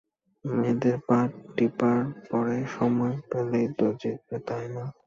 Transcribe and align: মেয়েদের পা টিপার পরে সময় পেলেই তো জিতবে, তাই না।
মেয়েদের 0.45 0.97
পা 1.07 1.19
টিপার 1.55 1.97
পরে 2.29 2.57
সময় 2.75 3.15
পেলেই 3.29 3.67
তো 3.77 3.85
জিতবে, 3.99 4.37
তাই 4.47 4.65
না। 4.75 4.83